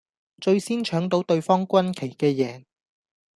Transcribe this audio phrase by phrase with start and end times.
[0.41, 2.63] 最先搶到對方軍旗嘅贏